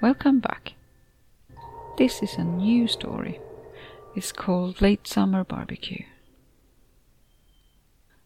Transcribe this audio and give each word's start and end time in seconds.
Welcome 0.00 0.38
back. 0.38 0.74
This 1.96 2.22
is 2.22 2.34
a 2.34 2.44
new 2.44 2.86
story. 2.86 3.40
It's 4.14 4.30
called 4.30 4.80
Late 4.80 5.08
Summer 5.08 5.42
Barbecue. 5.42 6.04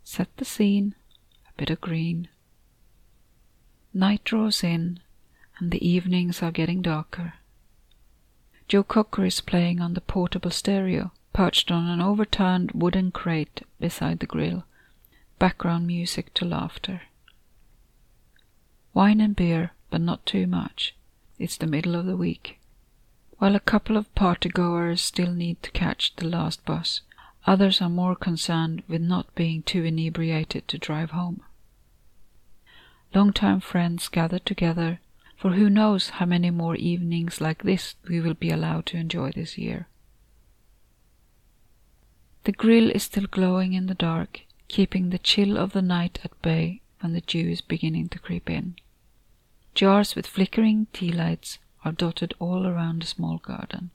Set 0.04 0.28
the 0.36 0.44
scene, 0.44 0.94
a 1.48 1.52
bit 1.56 1.70
of 1.70 1.80
green. 1.80 2.28
Night 3.94 4.22
draws 4.22 4.62
in, 4.62 5.00
and 5.58 5.70
the 5.70 5.86
evenings 5.86 6.42
are 6.42 6.50
getting 6.50 6.82
darker. 6.82 7.34
Joe 8.68 8.82
Cocker 8.82 9.24
is 9.24 9.40
playing 9.40 9.80
on 9.80 9.94
the 9.94 10.02
portable 10.02 10.50
stereo, 10.50 11.12
perched 11.32 11.70
on 11.70 11.88
an 11.88 12.02
overturned 12.02 12.72
wooden 12.72 13.10
crate 13.10 13.62
beside 13.80 14.18
the 14.18 14.26
grill. 14.26 14.64
Background 15.38 15.86
music 15.86 16.34
to 16.34 16.44
laughter. 16.44 17.02
Wine 18.94 19.22
and 19.22 19.34
beer, 19.34 19.72
but 19.90 20.02
not 20.02 20.26
too 20.26 20.46
much. 20.46 20.94
It's 21.38 21.56
the 21.56 21.66
middle 21.66 21.94
of 21.94 22.04
the 22.04 22.16
week. 22.16 22.58
While 23.38 23.56
a 23.56 23.60
couple 23.60 23.96
of 23.96 24.14
partygoers 24.14 25.00
still 25.00 25.32
need 25.32 25.62
to 25.62 25.70
catch 25.70 26.14
the 26.16 26.28
last 26.28 26.64
bus, 26.66 27.00
others 27.46 27.80
are 27.80 27.88
more 27.88 28.14
concerned 28.14 28.82
with 28.86 29.00
not 29.00 29.34
being 29.34 29.62
too 29.62 29.82
inebriated 29.82 30.68
to 30.68 30.78
drive 30.78 31.12
home. 31.12 31.42
Long-time 33.14 33.60
friends 33.60 34.08
gather 34.08 34.38
together, 34.38 35.00
for 35.36 35.52
who 35.52 35.70
knows 35.70 36.10
how 36.10 36.26
many 36.26 36.50
more 36.50 36.76
evenings 36.76 37.40
like 37.40 37.62
this 37.62 37.94
we 38.08 38.20
will 38.20 38.34
be 38.34 38.50
allowed 38.50 38.86
to 38.86 38.98
enjoy 38.98 39.32
this 39.32 39.56
year. 39.56 39.88
The 42.44 42.52
grill 42.52 42.90
is 42.90 43.04
still 43.04 43.26
glowing 43.26 43.72
in 43.72 43.86
the 43.86 43.94
dark, 43.94 44.42
keeping 44.68 45.10
the 45.10 45.18
chill 45.18 45.56
of 45.56 45.72
the 45.72 45.82
night 45.82 46.18
at 46.24 46.40
bay 46.42 46.81
when 47.02 47.12
the 47.12 47.20
dew 47.20 47.48
is 47.50 47.60
beginning 47.60 48.08
to 48.08 48.18
creep 48.18 48.48
in. 48.48 48.76
Jars 49.74 50.14
with 50.14 50.26
flickering 50.26 50.86
tea 50.92 51.12
lights 51.12 51.58
are 51.84 51.92
dotted 51.92 52.32
all 52.38 52.66
around 52.66 53.02
the 53.02 53.06
small 53.06 53.38
garden. 53.38 53.90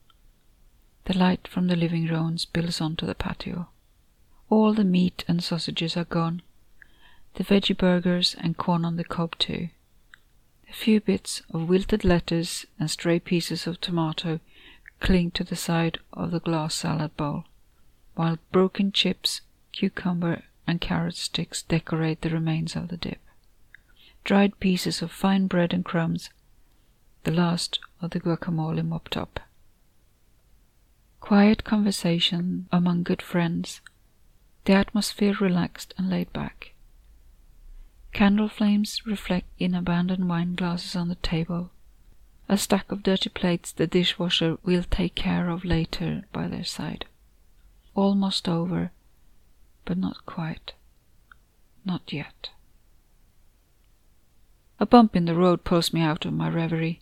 The 1.06 1.16
light 1.16 1.48
from 1.48 1.68
the 1.68 1.76
living 1.76 2.06
room 2.06 2.36
spills 2.36 2.80
onto 2.80 3.06
the 3.06 3.14
patio. 3.14 3.68
All 4.50 4.74
the 4.74 4.84
meat 4.84 5.24
and 5.26 5.42
sausages 5.42 5.96
are 5.96 6.04
gone, 6.04 6.42
the 7.34 7.44
veggie 7.44 7.76
burgers 7.76 8.34
and 8.38 8.56
corn 8.56 8.84
on 8.84 8.96
the 8.96 9.04
cob 9.04 9.38
too. 9.38 9.68
A 10.68 10.72
few 10.72 11.00
bits 11.00 11.42
of 11.50 11.68
wilted 11.68 12.04
lettuce 12.04 12.66
and 12.78 12.90
stray 12.90 13.20
pieces 13.20 13.66
of 13.66 13.80
tomato 13.80 14.40
cling 15.00 15.30
to 15.30 15.44
the 15.44 15.56
side 15.56 15.98
of 16.12 16.30
the 16.30 16.40
glass 16.40 16.74
salad 16.74 17.16
bowl, 17.16 17.44
while 18.16 18.38
broken 18.52 18.92
chips, 18.92 19.40
cucumber, 19.72 20.42
and 20.68 20.80
carrot 20.80 21.16
sticks 21.16 21.64
decorate 21.64 22.20
the 22.20 22.30
remains 22.30 22.76
of 22.76 22.86
the 22.86 22.96
dip 22.96 23.18
dried 24.28 24.60
pieces 24.60 25.00
of 25.00 25.10
fine 25.10 25.46
bread 25.46 25.72
and 25.72 25.86
crumbs, 25.86 26.28
the 27.24 27.30
last 27.30 27.78
of 28.02 28.10
the 28.10 28.20
guacamole 28.20 28.84
mopped 28.84 29.16
up. 29.16 29.40
Quiet 31.20 31.64
conversation 31.64 32.68
among 32.70 33.02
good 33.04 33.22
friends, 33.22 33.80
the 34.66 34.74
atmosphere 34.74 35.34
relaxed 35.40 35.94
and 35.96 36.10
laid 36.10 36.30
back. 36.34 36.74
Candle 38.12 38.50
flames 38.50 39.06
reflect 39.06 39.46
in 39.58 39.74
abandoned 39.74 40.28
wine 40.28 40.54
glasses 40.54 40.94
on 40.94 41.08
the 41.08 41.14
table, 41.14 41.70
a 42.46 42.58
stack 42.58 42.92
of 42.92 43.02
dirty 43.02 43.30
plates 43.30 43.72
the 43.72 43.86
dishwasher 43.86 44.58
will 44.62 44.84
take 44.90 45.14
care 45.14 45.48
of 45.48 45.64
later 45.64 46.24
by 46.34 46.46
their 46.48 46.64
side. 46.64 47.06
Almost 47.94 48.46
over, 48.46 48.90
but 49.88 49.96
not 49.96 50.26
quite. 50.26 50.74
Not 51.82 52.12
yet. 52.12 52.50
A 54.78 54.84
bump 54.84 55.16
in 55.16 55.24
the 55.24 55.34
road 55.34 55.64
pulls 55.64 55.94
me 55.94 56.02
out 56.02 56.26
of 56.26 56.34
my 56.34 56.50
reverie. 56.50 57.00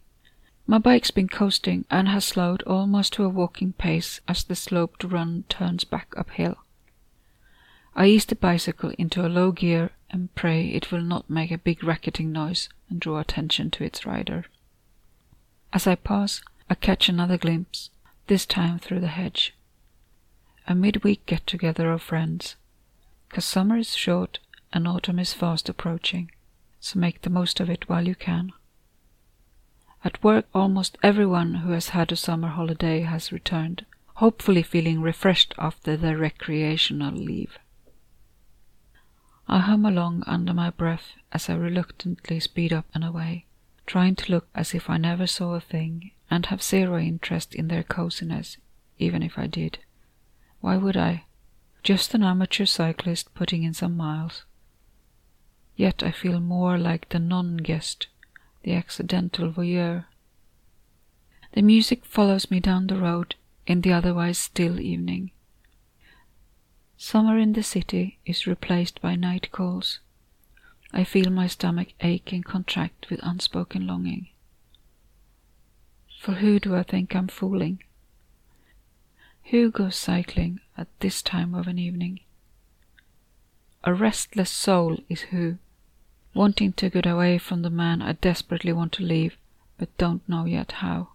My 0.68 0.78
bike's 0.78 1.10
been 1.10 1.28
coasting 1.28 1.84
and 1.90 2.06
has 2.06 2.24
slowed 2.24 2.62
almost 2.62 3.14
to 3.14 3.24
a 3.24 3.28
walking 3.28 3.72
pace 3.72 4.20
as 4.28 4.44
the 4.44 4.54
sloped 4.54 5.02
run 5.02 5.42
turns 5.48 5.82
back 5.82 6.14
uphill. 6.16 6.58
I 7.96 8.06
ease 8.06 8.24
the 8.24 8.36
bicycle 8.36 8.90
into 8.90 9.26
a 9.26 9.28
low 9.28 9.50
gear 9.50 9.90
and 10.10 10.32
pray 10.36 10.68
it 10.68 10.92
will 10.92 11.02
not 11.02 11.28
make 11.28 11.50
a 11.50 11.58
big 11.58 11.82
racketing 11.82 12.30
noise 12.30 12.68
and 12.88 13.00
draw 13.00 13.18
attention 13.18 13.72
to 13.72 13.84
its 13.84 14.06
rider. 14.06 14.44
As 15.72 15.88
I 15.88 15.96
pass, 15.96 16.40
I 16.70 16.76
catch 16.76 17.08
another 17.08 17.36
glimpse, 17.36 17.90
this 18.28 18.46
time 18.46 18.78
through 18.78 19.00
the 19.00 19.08
hedge. 19.08 19.56
A 20.68 20.74
midweek 20.76 21.26
get 21.26 21.48
together 21.48 21.90
of 21.90 22.00
friends, 22.00 22.54
'cause 23.28 23.44
summer 23.44 23.76
is 23.76 23.96
short 23.96 24.38
and 24.72 24.86
autumn 24.88 25.18
is 25.18 25.32
fast 25.32 25.68
approaching 25.68 26.30
so 26.86 27.00
make 27.00 27.22
the 27.22 27.30
most 27.30 27.58
of 27.58 27.68
it 27.68 27.88
while 27.88 28.06
you 28.06 28.14
can. 28.14 28.52
At 30.04 30.22
work, 30.22 30.46
almost 30.54 30.96
everyone 31.02 31.54
who 31.54 31.72
has 31.72 31.88
had 31.88 32.12
a 32.12 32.16
summer 32.16 32.46
holiday 32.46 33.00
has 33.00 33.32
returned, 33.32 33.84
hopefully 34.14 34.62
feeling 34.62 35.00
refreshed 35.02 35.52
after 35.58 35.96
their 35.96 36.16
recreational 36.16 37.12
leave. 37.12 37.58
I 39.48 39.58
hum 39.58 39.84
along 39.84 40.22
under 40.28 40.54
my 40.54 40.70
breath 40.70 41.14
as 41.32 41.50
I 41.50 41.54
reluctantly 41.54 42.38
speed 42.38 42.72
up 42.72 42.86
and 42.94 43.02
away, 43.02 43.46
trying 43.84 44.14
to 44.16 44.30
look 44.30 44.48
as 44.54 44.74
if 44.74 44.88
I 44.88 44.96
never 44.96 45.26
saw 45.26 45.54
a 45.54 45.60
thing 45.60 46.12
and 46.30 46.46
have 46.46 46.62
zero 46.62 47.00
interest 47.00 47.52
in 47.52 47.66
their 47.66 47.82
coziness, 47.82 48.58
even 48.98 49.24
if 49.24 49.36
I 49.36 49.48
did. 49.48 49.80
Why 50.60 50.76
would 50.76 50.96
I? 50.96 51.24
Just 51.86 52.14
an 52.14 52.24
amateur 52.24 52.66
cyclist 52.66 53.32
putting 53.32 53.62
in 53.62 53.72
some 53.72 53.96
miles 53.96 54.42
yet 55.76 56.02
I 56.02 56.10
feel 56.10 56.40
more 56.40 56.76
like 56.76 57.10
the 57.10 57.20
non 57.20 57.58
guest, 57.58 58.08
the 58.64 58.72
accidental 58.72 59.52
voyeur. 59.52 60.06
The 61.52 61.62
music 61.62 62.04
follows 62.04 62.50
me 62.50 62.58
down 62.58 62.88
the 62.88 62.96
road 62.96 63.36
in 63.68 63.82
the 63.82 63.92
otherwise 63.92 64.36
still 64.36 64.80
evening. 64.80 65.30
Summer 66.96 67.38
in 67.38 67.52
the 67.52 67.62
city 67.62 68.18
is 68.26 68.48
replaced 68.48 69.00
by 69.00 69.14
night 69.14 69.52
calls. 69.52 70.00
I 70.92 71.04
feel 71.04 71.30
my 71.30 71.46
stomach 71.46 71.92
ache 72.00 72.32
and 72.32 72.44
contract 72.44 73.10
with 73.10 73.20
unspoken 73.22 73.86
longing. 73.86 74.26
For 76.20 76.32
who 76.32 76.58
do 76.58 76.74
I 76.74 76.82
think 76.82 77.14
I'm 77.14 77.28
fooling? 77.28 77.84
Who 79.50 79.70
goes 79.70 79.94
cycling 79.94 80.58
at 80.76 80.88
this 80.98 81.22
time 81.22 81.54
of 81.54 81.68
an 81.68 81.78
evening? 81.78 82.18
A 83.84 83.94
restless 83.94 84.50
soul 84.50 84.98
is 85.08 85.20
who, 85.30 85.58
wanting 86.34 86.72
to 86.72 86.90
get 86.90 87.06
away 87.06 87.38
from 87.38 87.62
the 87.62 87.70
man 87.70 88.02
I 88.02 88.14
desperately 88.14 88.72
want 88.72 88.92
to 88.94 89.04
leave, 89.04 89.36
but 89.78 89.96
don't 89.98 90.28
know 90.28 90.46
yet 90.46 90.72
how. 90.72 91.10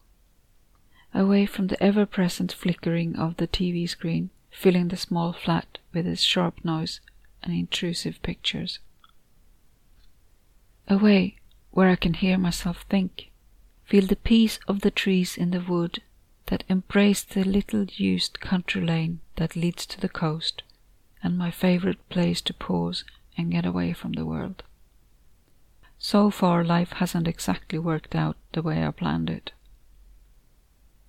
Away 1.14 1.46
from 1.46 1.68
the 1.68 1.84
ever 1.84 2.06
present 2.06 2.53
flickering 2.53 3.18
of 3.18 3.36
the 3.36 3.50
TV 3.50 3.88
screen, 3.90 4.30
filling 4.50 4.88
the 4.88 4.96
small 4.96 5.34
flat 5.34 5.80
with 5.92 6.08
its 6.08 6.22
sharp 6.22 6.63
noise 6.63 7.02
and 7.44 7.53
intrusive 7.53 8.22
pictures. 8.22 8.80
Away 10.88 11.36
where 11.72 11.90
I 11.90 11.98
can 11.98 12.13
hear 12.13 12.38
myself 12.38 12.86
think, 12.90 13.30
feel 13.84 14.08
the 14.08 14.16
peace 14.16 14.58
of 14.69 14.81
the 14.81 14.92
trees 14.92 15.36
in 15.38 15.52
the 15.52 15.59
wood 15.59 16.02
that 16.51 16.66
embrace 16.67 17.23
the 17.23 17.45
little 17.45 17.85
used 17.85 18.41
country 18.41 18.81
lane 18.81 19.22
that 19.38 19.56
leads 19.56 19.85
to 19.85 19.97
the 20.01 20.09
coast, 20.09 20.63
and 21.23 21.38
my 21.38 21.50
favorite 21.50 22.09
place 22.09 22.41
to 22.41 22.53
pause 22.53 23.06
and 23.38 23.53
get 23.53 23.66
away 23.66 23.94
from 23.94 24.12
the 24.12 24.25
world. 24.25 24.62
So 25.97 26.29
far, 26.29 26.66
life 26.66 26.91
hasn't 26.91 27.25
exactly 27.25 27.79
worked 27.79 28.16
out 28.16 28.35
the 28.51 28.62
way 28.62 28.85
I 28.85 28.91
planned 28.91 29.29
it. 29.29 29.53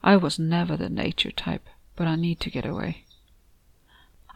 I 0.01 0.15
was 0.15 0.39
never 0.39 0.77
the 0.77 0.89
nature 0.89 1.33
type, 1.33 1.69
but 1.97 2.07
I 2.07 2.15
need 2.15 2.39
to 2.39 2.51
get 2.51 2.65
away. 2.65 3.05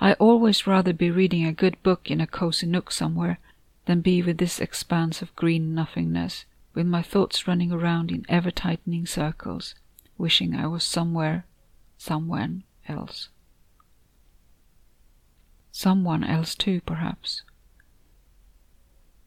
I 0.00 0.14
always 0.14 0.66
rather 0.66 0.92
be 0.92 1.12
reading 1.12 1.46
a 1.46 1.52
good 1.52 1.80
book 1.84 2.10
in 2.10 2.20
a 2.20 2.26
cozy 2.26 2.66
nook 2.66 2.90
somewhere 2.90 3.38
than 3.84 4.00
be 4.00 4.22
with 4.24 4.38
this 4.38 4.58
expanse 4.58 5.22
of 5.22 5.36
green 5.36 5.72
nothingness, 5.72 6.46
with 6.74 6.86
my 6.86 7.02
thoughts 7.02 7.46
running 7.46 7.70
around 7.70 8.10
in 8.10 8.26
ever 8.28 8.50
tightening 8.50 9.06
circles, 9.06 9.76
wishing 10.18 10.54
I 10.54 10.66
was 10.66 10.84
somewhere, 10.84 11.44
somewhen 11.98 12.64
else. 12.88 13.28
Someone 15.72 16.24
else 16.24 16.54
too, 16.54 16.80
perhaps 16.82 17.42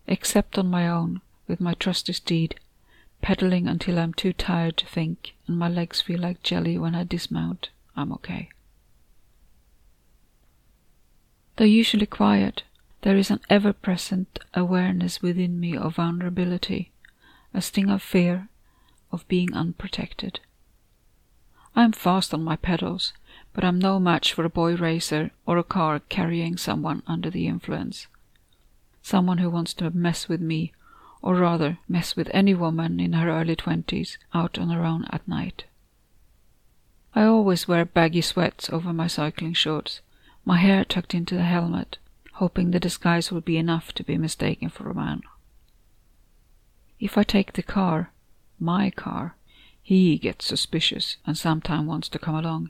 except 0.10 0.58
on 0.58 0.68
my 0.68 0.88
own, 0.88 1.22
with 1.48 1.62
my 1.62 1.76
trusty 1.76 2.12
steed, 2.14 2.60
pedaling 3.22 3.68
until 3.68 4.00
I'm 4.00 4.14
too 4.14 4.34
tired 4.34 4.76
to 4.78 4.88
think 4.88 5.36
and 5.46 5.58
my 5.58 5.70
legs 5.70 6.02
feel 6.02 6.20
like 6.20 6.42
jelly 6.42 6.78
when 6.80 6.96
I 6.96 7.04
dismount, 7.04 7.70
I'm 7.96 8.12
okay. 8.14 8.50
Though 11.58 11.66
usually 11.66 12.08
quiet, 12.08 12.64
there 13.02 13.18
is 13.18 13.30
an 13.30 13.42
ever 13.50 13.72
present 13.72 14.40
awareness 14.56 15.22
within 15.22 15.60
me 15.60 15.78
of 15.78 15.96
vulnerability, 15.96 16.92
a 17.54 17.62
sting 17.62 17.90
of 17.90 18.02
fear, 18.02 18.48
of 19.12 19.28
being 19.28 19.54
unprotected. 19.54 20.40
I'm 21.76 21.92
fast 21.92 22.34
on 22.34 22.44
my 22.44 22.56
pedals, 22.56 23.14
but 23.54 23.64
I'm 23.64 23.80
no 23.80 24.00
match 24.00 24.34
for 24.34 24.44
a 24.44 24.50
boy 24.50 24.76
racer 24.76 25.32
or 25.46 25.58
a 25.58 25.64
car 25.64 26.00
carrying 26.00 26.58
someone 26.58 27.04
under 27.08 27.30
the 27.30 27.48
influence. 27.48 28.08
someone 29.02 29.40
who 29.40 29.50
wants 29.50 29.74
to 29.76 29.90
mess 29.92 30.30
with 30.30 30.42
me, 30.42 30.72
or 31.22 31.36
rather 31.36 31.78
mess 31.88 32.16
with 32.16 32.30
any 32.34 32.54
woman 32.54 33.00
in 33.00 33.14
her 33.14 33.30
early 33.30 33.56
twenties 33.56 34.18
out 34.34 34.58
on 34.58 34.70
her 34.70 34.86
own 34.86 35.06
at 35.10 35.28
night. 35.28 35.66
I 37.16 37.24
always 37.24 37.68
wear 37.68 37.86
baggy 37.86 38.22
sweats 38.22 38.70
over 38.70 38.94
my 38.94 39.08
cycling 39.08 39.54
shorts, 39.54 40.02
my 40.46 40.58
hair 40.58 40.86
tucked 40.86 41.14
into 41.14 41.36
the 41.36 41.44
helmet, 41.44 41.98
hoping 42.34 42.72
the 42.72 42.80
disguise 42.80 43.32
will 43.32 43.42
be 43.42 43.58
enough 43.58 43.92
to 43.94 44.04
be 44.04 44.18
mistaken 44.18 44.70
for 44.70 44.90
a 44.90 44.96
man. 44.96 45.22
If 47.00 47.18
I 47.18 47.24
take 47.24 47.54
the 47.54 47.64
car, 47.64 48.12
my 48.60 48.92
car, 48.92 49.36
he 49.90 50.20
gets 50.20 50.46
suspicious 50.46 51.18
and 51.26 51.36
sometimes 51.36 51.88
wants 51.88 52.08
to 52.08 52.20
come 52.20 52.36
along. 52.36 52.70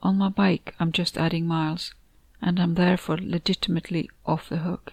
On 0.00 0.16
my 0.16 0.28
bike, 0.28 0.72
I'm 0.78 0.92
just 0.92 1.18
adding 1.18 1.44
miles, 1.44 1.92
and 2.40 2.60
I'm 2.60 2.74
therefore 2.74 3.18
legitimately 3.20 4.08
off 4.24 4.48
the 4.48 4.58
hook. 4.58 4.92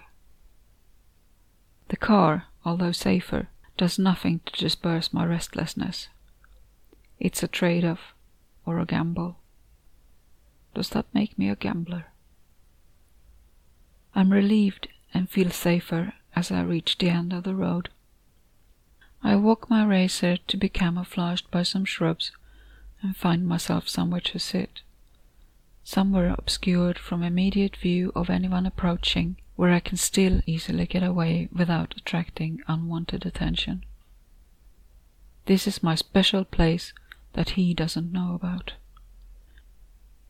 The 1.90 1.96
car, 1.96 2.46
although 2.66 2.92
safer, 2.92 3.50
does 3.78 4.00
nothing 4.00 4.42
to 4.48 4.60
disperse 4.60 5.13
my 5.13 5.24
restlessness. 5.28 6.07
It's 7.19 7.44
a 7.44 7.48
trade 7.48 7.86
off 7.86 8.16
or 8.66 8.80
a 8.80 8.86
gamble. 8.88 9.38
Does 10.74 10.90
that 10.90 11.06
make 11.13 11.38
me 11.38 11.52
a 11.52 11.56
gambler? 11.56 12.06
I'm 14.16 14.31
relieved 14.31 14.88
and 15.13 15.30
feel 15.30 15.52
safer 15.52 16.13
as 16.36 16.50
I 16.50 16.63
reach 16.63 16.98
the 16.98 17.10
end 17.10 17.31
of 17.31 17.44
the 17.44 17.54
road. 17.54 17.90
I 19.23 19.35
walk 19.35 19.69
my 19.69 19.83
racer 19.85 20.38
to 20.38 20.57
be 20.57 20.69
camouflaged 20.69 21.50
by 21.51 21.63
some 21.63 21.85
shrubs 21.85 22.31
and 23.01 23.15
find 23.15 23.47
myself 23.47 23.88
somewhere 23.88 24.21
to 24.21 24.39
sit. 24.39 24.81
Somewhere 25.83 26.35
obscured 26.38 26.97
from 26.97 27.23
immediate 27.23 27.75
view 27.77 28.12
of 28.15 28.29
anyone 28.29 28.65
approaching, 28.65 29.38
where 29.56 29.71
I 29.71 29.79
can 29.79 29.97
still 29.97 30.41
easily 30.45 30.85
get 30.85 31.03
away 31.03 31.47
without 31.51 31.94
attracting 31.97 32.62
unwanted 32.67 33.25
attention. 33.25 33.85
This 35.45 35.68
is 35.68 35.83
my 35.83 35.95
special 35.95 36.44
place 36.44 36.91
that 37.33 37.51
he 37.51 37.73
doesn't 37.73 38.11
know 38.11 38.33
about. 38.33 38.73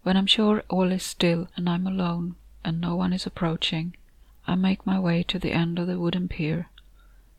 When 0.03 0.17
I'm 0.17 0.27
sure 0.27 0.63
all 0.69 0.91
is 0.91 1.03
still 1.03 1.47
and 1.55 1.69
I'm 1.69 1.87
alone 1.87 2.35
and 2.63 2.81
no 2.81 2.95
one 2.95 3.13
is 3.13 3.25
approaching, 3.25 3.95
I 4.45 4.55
make 4.55 4.85
my 4.85 4.99
way 4.99 5.23
to 5.23 5.39
the 5.39 5.53
end 5.53 5.79
of 5.79 5.87
the 5.87 5.99
wooden 5.99 6.27
pier, 6.27 6.69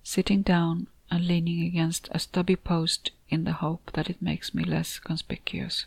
sitting 0.03 0.43
down 0.43 0.89
and 1.11 1.27
leaning 1.27 1.63
against 1.65 2.09
a 2.13 2.19
stubby 2.19 2.57
post 2.57 3.11
in 3.29 3.45
the 3.45 3.53
hope 3.53 3.91
that 3.95 4.11
it 4.11 4.23
makes 4.23 4.55
me 4.55 4.65
less 4.65 4.99
conspicuous. 4.99 5.87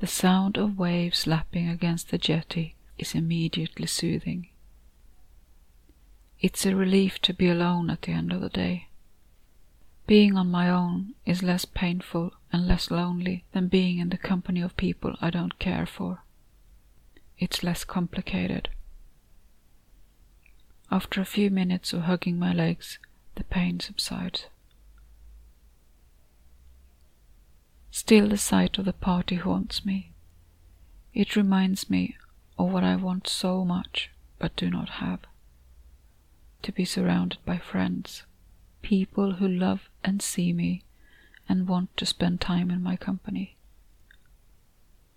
The 0.00 0.06
sound 0.06 0.56
of 0.56 0.78
waves 0.78 1.26
lapping 1.26 1.68
against 1.68 2.10
the 2.10 2.18
jetty 2.18 2.76
is 2.98 3.14
immediately 3.14 3.86
soothing. 3.86 4.48
It's 6.40 6.64
a 6.64 6.76
relief 6.76 7.20
to 7.22 7.34
be 7.34 7.48
alone 7.48 7.90
at 7.90 8.02
the 8.02 8.12
end 8.12 8.32
of 8.32 8.40
the 8.40 8.48
day. 8.48 8.86
Being 10.06 10.36
on 10.36 10.50
my 10.50 10.70
own 10.70 11.14
is 11.26 11.42
less 11.42 11.64
painful 11.64 12.32
and 12.52 12.66
less 12.66 12.90
lonely 12.90 13.44
than 13.52 13.68
being 13.68 13.98
in 13.98 14.10
the 14.10 14.16
company 14.16 14.60
of 14.60 14.76
people 14.76 15.16
I 15.20 15.30
don't 15.30 15.58
care 15.58 15.84
for. 15.84 16.22
It's 17.38 17.62
less 17.62 17.84
complicated. 17.84 18.68
After 20.90 21.20
a 21.20 21.26
few 21.26 21.50
minutes 21.50 21.92
of 21.92 22.02
hugging 22.02 22.38
my 22.38 22.52
legs, 22.52 22.98
the 23.34 23.44
pain 23.44 23.78
subsides. 23.78 24.46
Still, 27.90 28.28
the 28.28 28.38
sight 28.38 28.78
of 28.78 28.86
the 28.86 28.92
party 28.94 29.36
haunts 29.36 29.84
me. 29.84 30.12
It 31.12 31.36
reminds 31.36 31.90
me 31.90 32.16
of 32.58 32.72
what 32.72 32.84
I 32.84 32.96
want 32.96 33.28
so 33.28 33.64
much 33.64 34.10
but 34.38 34.56
do 34.56 34.70
not 34.70 34.88
have 34.88 35.20
to 36.62 36.72
be 36.72 36.84
surrounded 36.84 37.38
by 37.44 37.58
friends, 37.58 38.22
people 38.82 39.34
who 39.34 39.46
love 39.46 39.90
and 40.02 40.22
see 40.22 40.52
me 40.52 40.82
and 41.48 41.68
want 41.68 41.94
to 41.96 42.06
spend 42.06 42.40
time 42.40 42.70
in 42.70 42.82
my 42.82 42.96
company. 42.96 43.57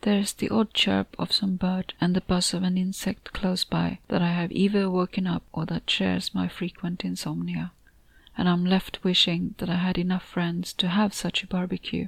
There 0.02 0.18
is 0.18 0.34
the 0.34 0.50
odd 0.50 0.74
chirp 0.74 1.16
of 1.20 1.32
some 1.32 1.58
bird 1.58 1.94
and 2.02 2.16
the 2.16 2.22
buzz 2.22 2.56
of 2.56 2.64
an 2.64 2.76
insect 2.76 3.34
close 3.34 3.64
by 3.64 4.00
that 4.08 4.22
I 4.22 4.32
have 4.32 4.52
either 4.52 4.90
woken 4.90 5.28
up 5.28 5.44
or 5.54 5.68
that 5.68 5.90
shares 5.90 6.34
my 6.34 6.48
frequent 6.48 7.06
insomnia, 7.06 7.72
and 8.36 8.50
I'm 8.50 8.66
left 8.66 9.04
wishing 9.04 9.54
that 9.60 9.70
I 9.70 9.76
had 9.76 10.00
enough 10.00 10.24
friends 10.24 10.74
to 10.74 10.88
have 10.88 11.14
such 11.14 11.44
a 11.44 11.48
barbecue, 11.48 12.08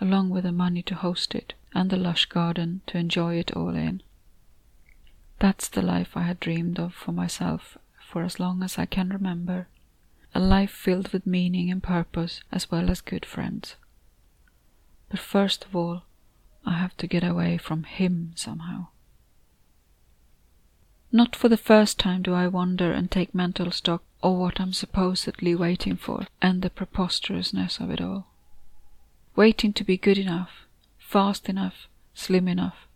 along 0.00 0.30
with 0.30 0.44
the 0.44 0.52
money 0.52 0.82
to 0.84 0.94
host 0.94 1.34
it 1.34 1.52
and 1.74 1.90
the 1.90 1.98
lush 1.98 2.24
garden 2.24 2.80
to 2.86 2.96
enjoy 2.96 3.34
it 3.34 3.50
all 3.52 3.74
in. 3.74 4.02
That's 5.38 5.68
the 5.68 5.82
life 5.82 6.16
I 6.16 6.22
had 6.22 6.40
dreamed 6.40 6.80
of 6.80 6.94
for 6.94 7.12
myself 7.12 7.76
for 8.00 8.22
as 8.22 8.40
long 8.40 8.62
as 8.62 8.78
I 8.78 8.86
can 8.86 9.10
remember. 9.10 9.68
A 10.34 10.40
life 10.40 10.70
filled 10.70 11.12
with 11.12 11.26
meaning 11.26 11.70
and 11.70 11.82
purpose 11.82 12.40
as 12.50 12.70
well 12.70 12.90
as 12.90 13.02
good 13.02 13.26
friends. 13.26 13.76
But 15.10 15.20
first 15.20 15.66
of 15.66 15.76
all, 15.76 16.04
I 16.66 16.74
have 16.74 16.96
to 16.98 17.06
get 17.06 17.22
away 17.22 17.56
from 17.56 17.84
him 17.84 18.32
somehow. 18.34 18.88
Not 21.12 21.36
for 21.36 21.48
the 21.48 21.56
first 21.56 21.98
time 21.98 22.22
do 22.22 22.34
I 22.34 22.48
wonder 22.48 22.92
and 22.92 23.10
take 23.10 23.34
mental 23.34 23.70
stock 23.70 24.02
of 24.22 24.36
what 24.36 24.60
I'm 24.60 24.72
supposedly 24.72 25.54
waiting 25.54 25.96
for 25.96 26.26
and 26.42 26.60
the 26.60 26.70
preposterousness 26.70 27.78
of 27.78 27.90
it 27.90 28.00
all. 28.00 28.26
Waiting 29.36 29.72
to 29.74 29.84
be 29.84 29.96
good 29.96 30.18
enough, 30.18 30.66
fast 30.98 31.48
enough, 31.48 31.86
slim 32.12 32.48
enough, 32.48 32.88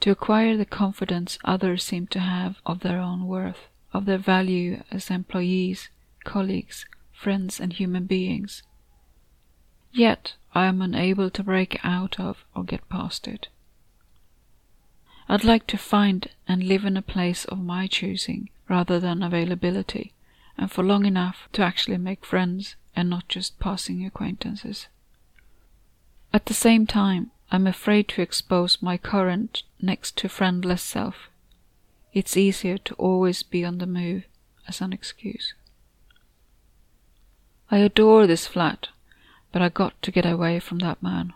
to 0.00 0.10
acquire 0.10 0.56
the 0.56 0.66
confidence 0.66 1.38
others 1.44 1.84
seem 1.84 2.08
to 2.08 2.20
have 2.20 2.56
of 2.66 2.80
their 2.80 2.98
own 2.98 3.26
worth, 3.26 3.68
of 3.92 4.04
their 4.04 4.18
value 4.18 4.82
as 4.90 5.10
employees, 5.10 5.88
colleagues, 6.24 6.84
friends, 7.12 7.60
and 7.60 7.72
human 7.72 8.06
beings. 8.06 8.62
Yet 9.92 10.34
I 10.56 10.64
am 10.64 10.80
unable 10.80 11.28
to 11.28 11.42
break 11.42 11.78
out 11.84 12.18
of 12.18 12.42
or 12.54 12.64
get 12.64 12.88
past 12.88 13.28
it. 13.28 13.48
I'd 15.28 15.44
like 15.44 15.66
to 15.66 15.76
find 15.76 16.30
and 16.48 16.64
live 16.64 16.86
in 16.86 16.96
a 16.96 17.02
place 17.02 17.44
of 17.44 17.58
my 17.58 17.86
choosing 17.86 18.48
rather 18.66 18.98
than 18.98 19.22
availability, 19.22 20.14
and 20.56 20.72
for 20.72 20.82
long 20.82 21.04
enough 21.04 21.46
to 21.52 21.62
actually 21.62 21.98
make 21.98 22.24
friends 22.24 22.74
and 22.96 23.10
not 23.10 23.28
just 23.28 23.60
passing 23.60 24.06
acquaintances. 24.06 24.86
At 26.32 26.46
the 26.46 26.54
same 26.54 26.86
time, 26.86 27.32
I'm 27.52 27.66
afraid 27.66 28.08
to 28.08 28.22
expose 28.22 28.80
my 28.80 28.96
current 28.96 29.62
next 29.82 30.16
to 30.16 30.28
friendless 30.30 30.82
self. 30.82 31.28
It's 32.14 32.34
easier 32.34 32.78
to 32.78 32.94
always 32.94 33.42
be 33.42 33.62
on 33.62 33.76
the 33.76 33.86
move 33.86 34.24
as 34.66 34.80
an 34.80 34.94
excuse. 34.94 35.52
I 37.70 37.76
adore 37.76 38.26
this 38.26 38.46
flat, 38.46 38.88
but 39.56 39.62
I 39.62 39.70
got 39.70 40.02
to 40.02 40.10
get 40.10 40.26
away 40.26 40.60
from 40.60 40.80
that 40.80 41.02
man. 41.02 41.32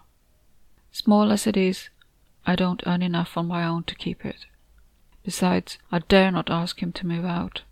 Small 0.92 1.32
as 1.32 1.46
it 1.46 1.56
is, 1.56 1.88
I 2.44 2.54
don't 2.54 2.82
earn 2.86 3.00
enough 3.00 3.34
on 3.38 3.48
my 3.48 3.64
own 3.64 3.84
to 3.84 3.94
keep 3.94 4.26
it. 4.26 4.44
Besides, 5.24 5.78
I 5.90 6.00
dare 6.00 6.30
not 6.30 6.50
ask 6.50 6.82
him 6.82 6.92
to 6.92 7.06
move 7.06 7.24
out. 7.24 7.62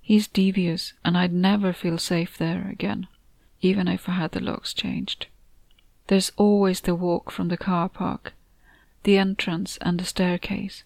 He's 0.00 0.26
devious, 0.26 0.94
and 1.04 1.18
I'd 1.18 1.34
never 1.34 1.74
feel 1.74 1.98
safe 1.98 2.38
there 2.38 2.66
again, 2.70 3.08
even 3.60 3.86
if 3.86 4.08
I 4.08 4.12
had 4.12 4.32
the 4.32 4.40
locks 4.40 4.72
changed. 4.72 5.26
There's 6.06 6.32
always 6.38 6.80
the 6.80 6.94
walk 6.94 7.30
from 7.30 7.48
the 7.48 7.58
car 7.58 7.90
park, 7.90 8.32
the 9.02 9.18
entrance 9.18 9.76
and 9.82 10.00
the 10.00 10.06
staircase, 10.06 10.84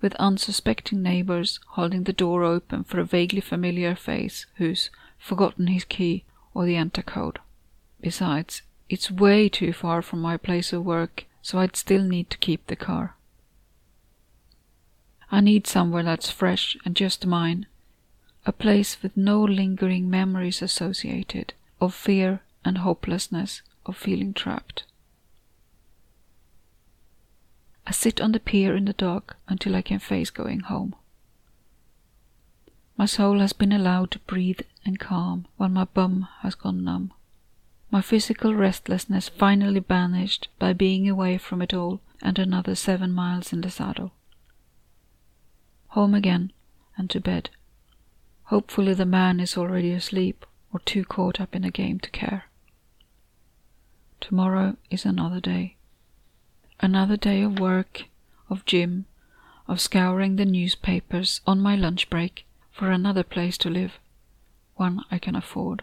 with 0.00 0.14
unsuspecting 0.20 1.02
neighbors 1.02 1.58
holding 1.70 2.04
the 2.04 2.12
door 2.12 2.44
open 2.44 2.84
for 2.84 3.00
a 3.00 3.04
vaguely 3.04 3.40
familiar 3.40 3.96
face 3.96 4.46
who's 4.58 4.88
forgotten 5.18 5.66
his 5.66 5.84
key 5.84 6.24
or 6.54 6.64
the 6.64 6.76
enter 6.76 7.02
code. 7.02 7.40
Besides, 8.00 8.62
it's 8.88 9.10
way 9.10 9.48
too 9.48 9.72
far 9.72 10.02
from 10.02 10.20
my 10.20 10.36
place 10.36 10.72
of 10.72 10.84
work, 10.84 11.24
so 11.42 11.58
I'd 11.58 11.76
still 11.76 12.02
need 12.02 12.30
to 12.30 12.38
keep 12.38 12.66
the 12.66 12.76
car. 12.76 13.16
I 15.30 15.40
need 15.40 15.66
somewhere 15.66 16.04
that's 16.04 16.30
fresh 16.30 16.76
and 16.84 16.94
just 16.94 17.26
mine, 17.26 17.66
a 18.44 18.52
place 18.52 19.02
with 19.02 19.16
no 19.16 19.42
lingering 19.42 20.08
memories 20.08 20.62
associated 20.62 21.52
of 21.80 21.94
fear 21.94 22.42
and 22.64 22.78
hopelessness 22.78 23.62
of 23.84 23.96
feeling 23.96 24.32
trapped. 24.32 24.84
I 27.86 27.92
sit 27.92 28.20
on 28.20 28.32
the 28.32 28.40
pier 28.40 28.76
in 28.76 28.84
the 28.84 28.92
dark 28.92 29.36
until 29.48 29.76
I 29.76 29.82
can 29.82 29.98
face 29.98 30.30
going 30.30 30.60
home. 30.60 30.94
My 32.96 33.06
soul 33.06 33.40
has 33.40 33.52
been 33.52 33.72
allowed 33.72 34.10
to 34.12 34.18
breathe 34.20 34.60
and 34.84 34.98
calm 34.98 35.46
while 35.56 35.68
my 35.68 35.84
bum 35.84 36.28
has 36.40 36.54
gone 36.54 36.82
numb. 36.84 37.12
My 37.96 38.02
physical 38.02 38.54
restlessness 38.54 39.30
finally 39.30 39.80
banished 39.80 40.48
by 40.58 40.74
being 40.74 41.08
away 41.08 41.38
from 41.38 41.62
it 41.62 41.72
all 41.72 42.02
and 42.20 42.38
another 42.38 42.74
seven 42.74 43.10
miles 43.10 43.54
in 43.54 43.62
the 43.62 43.70
saddle. 43.70 44.12
Home 45.96 46.12
again 46.12 46.52
and 46.98 47.08
to 47.08 47.20
bed. 47.20 47.48
Hopefully 48.52 48.92
the 48.92 49.06
man 49.06 49.40
is 49.40 49.56
already 49.56 49.92
asleep 49.92 50.44
or 50.74 50.80
too 50.80 51.06
caught 51.06 51.40
up 51.40 51.56
in 51.56 51.64
a 51.64 51.70
game 51.70 51.98
to 52.00 52.10
care. 52.10 52.44
Tomorrow 54.20 54.76
is 54.90 55.06
another 55.06 55.40
day. 55.40 55.76
Another 56.80 57.16
day 57.16 57.40
of 57.40 57.58
work, 57.58 58.04
of 58.50 58.66
gym, 58.66 59.06
of 59.66 59.80
scouring 59.80 60.36
the 60.36 60.44
newspapers 60.44 61.40
on 61.46 61.62
my 61.62 61.74
lunch 61.76 62.10
break 62.10 62.44
for 62.70 62.90
another 62.90 63.22
place 63.22 63.56
to 63.56 63.70
live, 63.70 63.92
one 64.74 65.02
I 65.10 65.18
can 65.18 65.34
afford. 65.34 65.82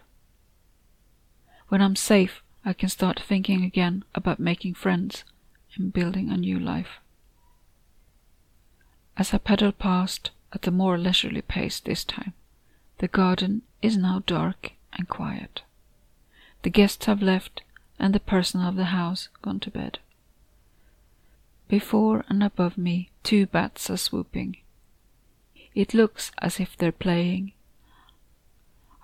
When 1.74 1.82
I'm 1.82 1.96
safe, 1.96 2.44
I 2.64 2.74
can 2.74 2.88
start 2.88 3.20
thinking 3.20 3.64
again 3.64 4.06
about 4.14 4.40
making 4.40 4.76
friends 4.76 5.24
and 5.76 5.92
building 5.92 6.30
a 6.30 6.38
new 6.38 6.60
life. 6.60 7.00
As 9.18 9.34
I 9.34 9.40
pedal 9.40 9.72
past 9.72 10.30
at 10.52 10.68
a 10.68 10.70
more 10.70 11.00
leisurely 11.00 11.42
pace 11.42 11.80
this 11.80 12.04
time, 12.04 12.34
the 13.00 13.08
garden 13.08 13.64
is 13.82 13.98
now 13.98 14.22
dark 14.28 14.74
and 14.96 15.10
quiet. 15.10 15.64
The 16.62 16.70
guests 16.70 17.08
have 17.08 17.24
left 17.24 17.64
and 17.98 18.14
the 18.14 18.20
person 18.20 18.62
of 18.62 18.76
the 18.76 18.94
house 18.94 19.30
gone 19.42 19.60
to 19.62 19.72
bed. 19.72 19.98
Before 21.68 22.24
and 22.30 22.44
above 22.44 22.78
me, 22.78 23.10
two 23.24 23.48
bats 23.48 23.90
are 23.90 23.98
swooping. 23.98 24.58
It 25.74 25.96
looks 25.96 26.32
as 26.38 26.60
if 26.60 26.78
they're 26.78 26.92
playing. 26.92 27.54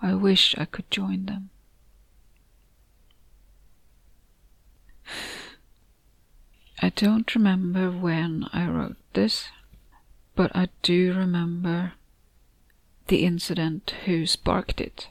I 0.00 0.14
wish 0.14 0.54
I 0.56 0.66
could 0.66 0.88
join 0.88 1.26
them. 1.26 1.50
I 6.82 6.88
don't 6.88 7.34
remember 7.34 7.90
when 7.90 8.46
I 8.54 8.66
wrote 8.66 8.96
this, 9.12 9.48
but 10.34 10.50
I 10.56 10.68
do 10.82 11.12
remember 11.12 11.92
the 13.08 13.24
incident 13.24 13.92
who 14.06 14.24
sparked 14.24 14.80
it. 14.80 15.08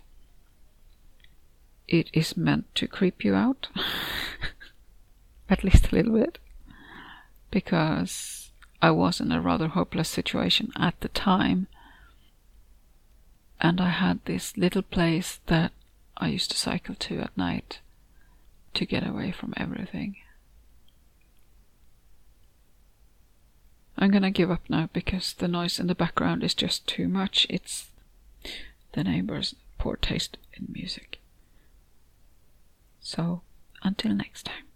It 1.87 2.09
is 2.11 2.35
meant 2.35 2.73
to 2.75 2.87
creep 2.87 3.23
you 3.23 3.35
out, 3.35 3.67
at 5.49 5.63
least 5.63 5.91
a 5.91 5.95
little 5.95 6.13
bit, 6.13 6.39
because 7.51 8.51
I 8.81 8.89
was 8.91 9.19
in 9.19 9.31
a 9.31 9.41
rather 9.41 9.67
hopeless 9.67 10.09
situation 10.09 10.71
at 10.75 10.99
the 11.01 11.09
time, 11.09 11.67
and 13.61 13.79
I 13.79 13.89
had 13.89 14.25
this 14.25 14.57
little 14.57 14.81
place 14.81 15.39
that 15.45 15.71
I 16.17 16.29
used 16.29 16.49
to 16.51 16.57
cycle 16.57 16.95
to 16.95 17.19
at 17.19 17.37
night 17.37 17.79
to 18.73 18.85
get 18.85 19.07
away 19.07 19.31
from 19.31 19.53
everything. 19.57 20.17
I'm 23.97 24.11
gonna 24.11 24.31
give 24.31 24.49
up 24.49 24.61
now 24.69 24.89
because 24.93 25.33
the 25.33 25.49
noise 25.49 25.79
in 25.79 25.87
the 25.87 25.95
background 25.95 26.43
is 26.43 26.53
just 26.53 26.87
too 26.87 27.09
much. 27.09 27.45
It's 27.49 27.89
the 28.93 29.03
neighbors' 29.03 29.55
poor 29.77 29.97
taste 29.97 30.37
in 30.53 30.67
music. 30.71 31.19
So, 33.01 33.41
until 33.83 34.13
next 34.13 34.43
time. 34.43 34.68